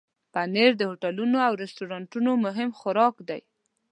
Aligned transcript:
پنېر 0.33 0.71
د 0.77 0.81
هوټلونو 0.89 1.37
او 1.47 1.53
رستورانونو 1.61 2.31
مهم 2.45 2.69
خوراک 2.79 3.15
دی. 3.29 3.41